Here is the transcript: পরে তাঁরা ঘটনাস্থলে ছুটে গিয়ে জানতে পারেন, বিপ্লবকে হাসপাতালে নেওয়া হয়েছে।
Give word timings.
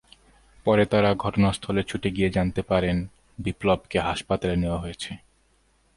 পরে 0.65 0.83
তাঁরা 0.85 1.11
ঘটনাস্থলে 1.15 1.81
ছুটে 1.83 2.09
গিয়ে 2.11 2.29
জানতে 2.29 2.61
পারেন, 2.61 2.97
বিপ্লবকে 3.39 3.97
হাসপাতালে 3.99 4.55
নেওয়া 4.55 4.79
হয়েছে। 4.79 5.11